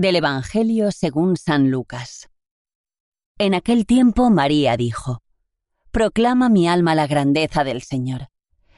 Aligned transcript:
Del 0.00 0.16
Evangelio 0.16 0.92
según 0.92 1.36
San 1.36 1.70
Lucas. 1.70 2.30
En 3.36 3.52
aquel 3.52 3.84
tiempo 3.84 4.30
María 4.30 4.78
dijo, 4.78 5.20
Proclama 5.90 6.48
mi 6.48 6.66
alma 6.66 6.94
la 6.94 7.06
grandeza 7.06 7.64
del 7.64 7.82
Señor. 7.82 8.28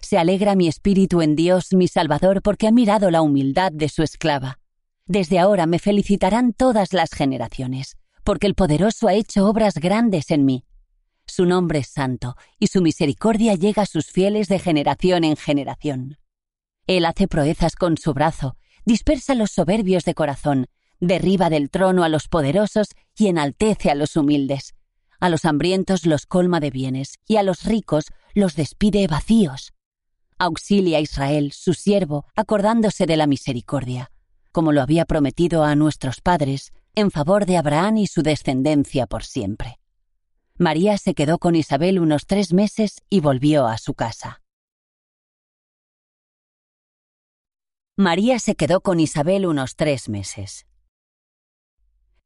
Se 0.00 0.16
alegra 0.16 0.54
mi 0.54 0.66
espíritu 0.66 1.20
en 1.20 1.36
Dios 1.36 1.74
mi 1.74 1.88
Salvador 1.88 2.40
porque 2.40 2.68
ha 2.68 2.70
mirado 2.70 3.10
la 3.10 3.20
humildad 3.20 3.70
de 3.70 3.90
su 3.90 4.02
esclava. 4.02 4.60
Desde 5.04 5.38
ahora 5.38 5.66
me 5.66 5.78
felicitarán 5.78 6.54
todas 6.54 6.94
las 6.94 7.10
generaciones, 7.10 7.98
porque 8.24 8.46
el 8.46 8.54
poderoso 8.54 9.06
ha 9.06 9.12
hecho 9.12 9.46
obras 9.46 9.74
grandes 9.74 10.30
en 10.30 10.46
mí. 10.46 10.64
Su 11.26 11.44
nombre 11.44 11.80
es 11.80 11.88
santo, 11.88 12.34
y 12.58 12.68
su 12.68 12.80
misericordia 12.80 13.56
llega 13.56 13.82
a 13.82 13.86
sus 13.86 14.06
fieles 14.06 14.48
de 14.48 14.58
generación 14.58 15.24
en 15.24 15.36
generación. 15.36 16.16
Él 16.86 17.04
hace 17.04 17.28
proezas 17.28 17.76
con 17.76 17.98
su 17.98 18.14
brazo, 18.14 18.56
dispersa 18.86 19.34
los 19.34 19.50
soberbios 19.50 20.06
de 20.06 20.14
corazón, 20.14 20.66
derriba 21.00 21.50
del 21.50 21.70
trono 21.70 22.04
a 22.04 22.08
los 22.08 22.28
poderosos 22.28 22.88
y 23.16 23.26
enaltece 23.26 23.90
a 23.90 23.94
los 23.94 24.16
humildes. 24.16 24.74
A 25.18 25.28
los 25.28 25.44
hambrientos 25.44 26.06
los 26.06 26.26
colma 26.26 26.60
de 26.60 26.70
bienes, 26.70 27.18
y 27.26 27.36
a 27.36 27.42
los 27.42 27.64
ricos 27.64 28.06
los 28.34 28.54
despide 28.54 29.06
vacíos. 29.06 29.72
Auxilia 30.38 30.98
a 30.98 31.00
Israel, 31.00 31.52
su 31.52 31.74
siervo, 31.74 32.24
acordándose 32.34 33.04
de 33.06 33.16
la 33.16 33.26
misericordia, 33.26 34.10
como 34.52 34.72
lo 34.72 34.80
había 34.80 35.04
prometido 35.04 35.64
a 35.64 35.74
nuestros 35.74 36.20
padres, 36.20 36.72
en 36.94 37.10
favor 37.10 37.44
de 37.44 37.56
Abraham 37.58 37.98
y 37.98 38.06
su 38.06 38.22
descendencia 38.22 39.06
por 39.06 39.24
siempre. 39.24 39.78
María 40.56 40.98
se 40.98 41.14
quedó 41.14 41.38
con 41.38 41.56
Isabel 41.56 41.98
unos 41.98 42.26
tres 42.26 42.52
meses 42.52 43.02
y 43.08 43.20
volvió 43.20 43.66
a 43.66 43.78
su 43.78 43.94
casa. 43.94 44.42
María 47.96 48.38
se 48.38 48.54
quedó 48.54 48.80
con 48.80 48.98
Isabel 48.98 49.44
unos 49.44 49.76
tres 49.76 50.08
meses. 50.08 50.66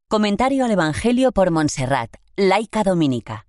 Comentario 0.07 0.65
al 0.65 0.69
Evangelio 0.69 1.31
por 1.31 1.49
Montserrat, 1.49 2.17
laica 2.35 2.83
dominica. 2.83 3.47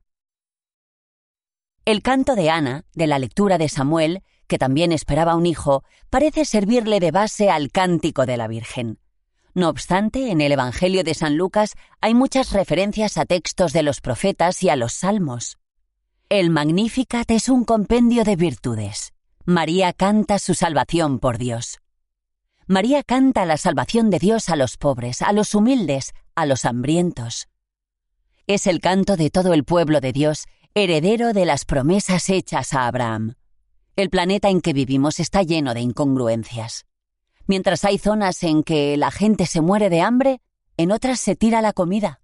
El 1.85 2.01
canto 2.01 2.35
de 2.35 2.49
Ana, 2.49 2.87
de 2.95 3.07
la 3.07 3.19
lectura 3.19 3.59
de 3.59 3.69
Samuel, 3.69 4.23
que 4.47 4.57
también 4.57 4.91
esperaba 4.91 5.37
un 5.37 5.45
hijo, 5.45 5.85
parece 6.09 6.47
servirle 6.47 6.99
de 6.99 7.11
base 7.11 7.51
al 7.51 7.71
cántico 7.71 8.25
de 8.25 8.39
la 8.39 8.49
Virgen. 8.49 8.99
No 9.53 9.69
obstante, 9.69 10.31
en 10.31 10.41
el 10.41 10.51
Evangelio 10.51 11.05
de 11.05 11.13
San 11.13 11.37
Lucas 11.37 11.75
hay 12.01 12.15
muchas 12.15 12.53
referencias 12.53 13.19
a 13.19 13.27
textos 13.27 13.75
de 13.75 13.83
los 13.83 14.01
profetas 14.01 14.63
y 14.63 14.71
a 14.71 14.77
los 14.77 14.95
salmos. 14.95 15.59
El 16.31 16.49
Magnificat 16.49 17.31
es 17.33 17.51
un 17.51 17.67
compendio 17.67 18.25
de 18.25 18.37
virtudes. 18.37 19.13
María 19.45 19.93
canta 19.93 20.39
su 20.39 20.55
salvación 20.55 21.19
por 21.19 21.37
Dios. 21.37 21.81
María 22.67 23.03
canta 23.03 23.45
la 23.45 23.59
salvación 23.59 24.09
de 24.09 24.19
Dios 24.19 24.49
a 24.49 24.57
los 24.57 24.79
pobres, 24.79 25.21
a 25.21 25.33
los 25.33 25.55
humildes, 25.55 26.15
a 26.37 26.47
los 26.47 26.65
hambrientos. 26.65 27.49
Es 28.47 28.69
el 28.69 28.81
canto 28.81 29.17
de 29.17 29.31
todo 29.31 29.55
el 29.55 29.65
pueblo 29.65 30.01
de 30.01 30.13
Dios, 30.13 30.47
heredero 30.75 31.33
de 31.33 31.47
las 31.47 31.65
promesas 31.65 32.31
hechas 32.31 32.75
a 32.75 32.87
Abraham. 32.87 33.35
El 33.97 34.11
planeta 34.11 34.51
en 34.51 34.61
que 34.61 34.75
vivimos 34.75 35.19
está 35.19 35.43
lleno 35.43 35.75
de 35.75 35.81
incongruencias. 35.81 36.85
Mientras 37.47 37.85
hay 37.85 37.99
zonas 37.99 38.43
en 38.43 38.63
que 38.63 38.97
la 38.97 39.11
gente 39.11 39.47
se 39.47 39.61
muere 39.61 39.89
de 39.89 40.03
hambre, 40.03 40.41
en 40.77 40.93
otras 40.93 41.19
se 41.19 41.35
tira 41.35 41.63
la 41.63 41.73
comida. 41.73 42.21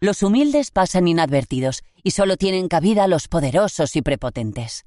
Los 0.00 0.22
humildes 0.22 0.70
pasan 0.70 1.06
inadvertidos 1.06 1.82
y 2.02 2.12
solo 2.12 2.36
tienen 2.36 2.68
cabida 2.68 3.06
los 3.06 3.28
poderosos 3.28 3.94
y 3.96 4.02
prepotentes. 4.02 4.86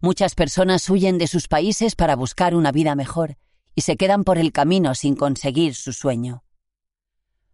Muchas 0.00 0.34
personas 0.34 0.88
huyen 0.88 1.18
de 1.18 1.26
sus 1.26 1.48
países 1.48 1.94
para 1.94 2.16
buscar 2.16 2.54
una 2.54 2.72
vida 2.72 2.94
mejor 2.94 3.36
y 3.74 3.82
se 3.82 3.96
quedan 3.96 4.24
por 4.24 4.38
el 4.38 4.52
camino 4.52 4.94
sin 4.94 5.14
conseguir 5.14 5.74
su 5.74 5.92
sueño. 5.92 6.42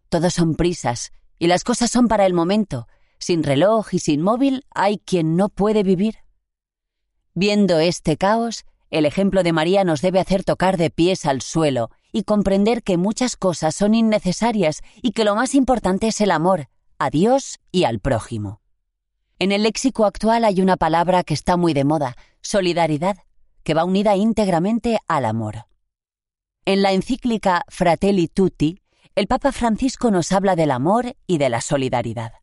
Todos 0.09 0.33
son 0.33 0.55
prisas 0.55 1.11
y 1.39 1.47
las 1.47 1.63
cosas 1.63 1.91
son 1.91 2.07
para 2.07 2.25
el 2.25 2.33
momento. 2.33 2.87
Sin 3.19 3.43
reloj 3.43 3.93
y 3.93 3.99
sin 3.99 4.21
móvil 4.21 4.65
hay 4.73 4.97
quien 4.97 5.35
no 5.35 5.49
puede 5.49 5.83
vivir. 5.83 6.17
Viendo 7.33 7.79
este 7.79 8.17
caos, 8.17 8.65
el 8.91 9.05
ejemplo 9.05 9.43
de 9.43 9.51
María 9.51 9.83
nos 9.83 10.01
debe 10.01 10.19
hacer 10.19 10.43
tocar 10.43 10.77
de 10.77 10.89
pies 10.89 11.25
al 11.25 11.41
suelo 11.41 11.89
y 12.11 12.23
comprender 12.23 12.83
que 12.83 12.97
muchas 12.97 13.35
cosas 13.35 13.75
son 13.75 13.93
innecesarias 13.93 14.81
y 15.01 15.11
que 15.11 15.25
lo 15.25 15.35
más 15.35 15.55
importante 15.55 16.07
es 16.07 16.21
el 16.21 16.31
amor 16.31 16.69
a 16.97 17.09
Dios 17.09 17.59
y 17.71 17.83
al 17.83 17.99
prójimo. 17.99 18.61
En 19.37 19.51
el 19.51 19.63
léxico 19.63 20.05
actual 20.05 20.45
hay 20.45 20.61
una 20.61 20.77
palabra 20.77 21.23
que 21.23 21.33
está 21.33 21.57
muy 21.57 21.73
de 21.73 21.83
moda, 21.83 22.15
solidaridad, 22.41 23.17
que 23.63 23.73
va 23.73 23.83
unida 23.83 24.15
íntegramente 24.15 24.99
al 25.07 25.25
amor. 25.25 25.65
En 26.63 26.81
la 26.81 26.93
encíclica 26.93 27.65
Fratelli 27.67 28.27
Tutti, 28.27 28.79
el 29.15 29.27
Papa 29.27 29.53
Francisco 29.53 30.11
nos 30.11 30.33
habla 30.33 30.57
del 30.57 30.71
amor 30.71 31.15
y 31.25 31.37
de 31.37 31.47
la 31.47 31.61
solidaridad. 31.61 32.33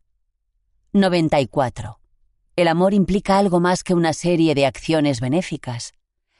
94. 0.93 1.99
El 2.55 2.67
amor 2.67 2.95
implica 2.95 3.37
algo 3.37 3.59
más 3.59 3.83
que 3.83 3.93
una 3.93 4.11
serie 4.13 4.55
de 4.55 4.65
acciones 4.65 5.21
benéficas. 5.21 5.93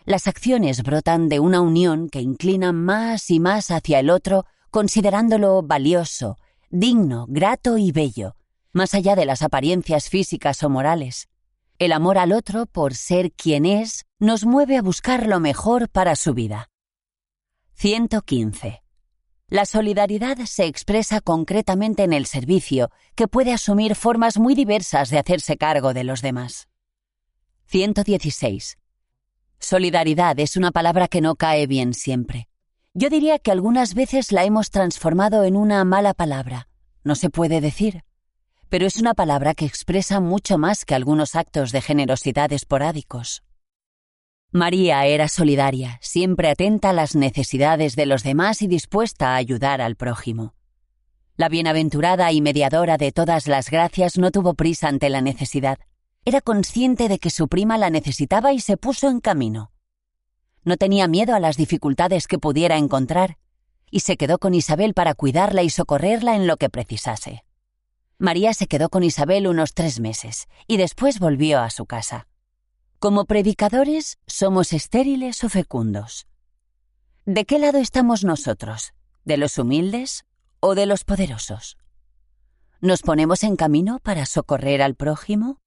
Las 0.06 0.28
acciones 0.28 0.82
brotan 0.82 1.30
de 1.30 1.40
una 1.40 1.62
unión 1.62 2.10
que 2.10 2.20
inclina 2.20 2.72
más 2.72 3.30
y 3.30 3.40
más 3.40 3.70
hacia 3.70 4.00
el 4.00 4.10
otro, 4.10 4.46
considerándolo 4.72 5.62
valioso, 5.62 6.38
digno, 6.72 7.28
grato 7.30 7.78
y 7.78 7.92
bello, 7.92 8.36
más 8.72 8.96
allá 8.96 9.16
de 9.16 9.26
las 9.26 9.44
apariencias 9.44 10.10
físicas 10.10 10.64
o 10.64 10.70
morales. 10.70 11.30
El 11.78 11.92
amor 11.92 12.18
al 12.18 12.32
otro, 12.32 12.66
por 12.66 12.96
ser 12.96 13.32
quien 13.34 13.68
es, 13.68 14.06
nos 14.18 14.46
mueve 14.46 14.78
a 14.78 14.82
buscar 14.82 15.28
lo 15.28 15.40
mejor 15.40 15.90
para 15.90 16.16
su 16.16 16.34
vida. 16.34 16.72
115. 17.76 18.83
La 19.54 19.68
solidaridad 19.68 20.40
se 20.48 20.66
expresa 20.66 21.22
concretamente 21.22 22.02
en 22.02 22.12
el 22.12 22.26
servicio, 22.26 22.90
que 23.14 23.28
puede 23.28 23.54
asumir 23.54 23.94
formas 23.94 24.40
muy 24.40 24.56
diversas 24.56 25.12
de 25.12 25.20
hacerse 25.20 25.58
cargo 25.58 25.94
de 25.94 26.04
los 26.04 26.24
demás. 26.24 26.70
116. 27.68 28.80
Solidaridad 29.60 30.40
es 30.40 30.58
una 30.58 30.72
palabra 30.72 31.08
que 31.08 31.22
no 31.22 31.36
cae 31.36 31.68
bien 31.68 31.94
siempre. 31.94 32.48
Yo 32.96 33.12
diría 33.12 33.38
que 33.38 33.52
algunas 33.52 33.94
veces 33.94 34.32
la 34.32 34.44
hemos 34.44 34.72
transformado 34.72 35.44
en 35.44 35.56
una 35.56 35.86
mala 35.86 36.16
palabra. 36.16 36.68
No 37.04 37.14
se 37.14 37.30
puede 37.30 37.62
decir. 37.62 38.04
Pero 38.70 38.88
es 38.88 38.98
una 38.98 39.14
palabra 39.14 39.54
que 39.54 39.66
expresa 39.66 40.20
mucho 40.20 40.58
más 40.58 40.84
que 40.84 40.96
algunos 40.96 41.36
actos 41.36 41.72
de 41.72 41.82
generosidad 41.82 42.52
esporádicos. 42.52 43.44
María 44.56 45.04
era 45.08 45.30
solidaria, 45.30 45.98
siempre 46.00 46.48
atenta 46.48 46.92
a 46.92 46.94
las 46.94 47.16
necesidades 47.16 47.96
de 47.96 48.06
los 48.06 48.22
demás 48.22 48.62
y 48.62 48.68
dispuesta 48.68 49.34
a 49.34 49.36
ayudar 49.36 49.82
al 49.82 49.96
prójimo. 49.96 50.54
La 51.36 51.50
bienaventurada 51.50 52.32
y 52.32 52.40
mediadora 52.40 52.98
de 52.98 53.12
todas 53.12 53.48
las 53.48 53.72
gracias 53.72 54.20
no 54.20 54.30
tuvo 54.30 54.54
prisa 54.54 54.90
ante 54.90 55.10
la 55.10 55.22
necesidad. 55.22 55.80
Era 56.24 56.40
consciente 56.40 57.10
de 57.10 57.18
que 57.18 57.32
su 57.32 57.48
prima 57.48 57.80
la 57.80 57.90
necesitaba 57.90 58.54
y 58.54 58.60
se 58.60 58.78
puso 58.78 59.10
en 59.10 59.22
camino. 59.22 59.72
No 60.64 60.78
tenía 60.78 61.08
miedo 61.08 61.34
a 61.34 61.40
las 61.40 61.58
dificultades 61.58 62.28
que 62.28 62.38
pudiera 62.38 62.78
encontrar, 62.78 63.38
y 63.90 64.02
se 64.02 64.18
quedó 64.18 64.38
con 64.38 64.54
Isabel 64.54 64.94
para 64.94 65.16
cuidarla 65.16 65.64
y 65.64 65.72
socorrerla 65.72 66.36
en 66.36 66.46
lo 66.46 66.58
que 66.58 66.70
precisase. 66.70 67.44
María 68.20 68.54
se 68.54 68.68
quedó 68.68 68.90
con 68.90 69.02
Isabel 69.02 69.48
unos 69.48 69.74
tres 69.74 70.00
meses, 70.00 70.48
y 70.68 70.78
después 70.78 71.18
volvió 71.18 71.60
a 71.60 71.72
su 71.72 71.88
casa. 71.88 72.28
Como 73.04 73.26
predicadores, 73.26 74.18
¿somos 74.28 74.72
estériles 74.72 75.44
o 75.44 75.50
fecundos? 75.50 76.26
¿De 77.26 77.44
qué 77.44 77.60
lado 77.60 77.80
estamos 77.80 78.24
nosotros? 78.24 78.94
¿De 79.26 79.36
los 79.36 79.58
humildes 79.58 80.24
o 80.62 80.74
de 80.74 80.86
los 80.86 81.04
poderosos? 81.04 81.76
¿Nos 82.80 83.02
ponemos 83.02 83.44
en 83.44 83.58
camino 83.58 84.00
para 84.00 84.26
socorrer 84.26 84.82
al 84.82 84.96
prójimo? 84.96 85.60